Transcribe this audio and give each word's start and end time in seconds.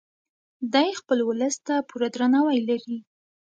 دی 0.73 0.89
خپل 0.99 1.19
ولس 1.29 1.55
ته 1.67 1.75
پوره 1.89 2.07
درناوی 2.13 2.59
لري. 2.69 2.97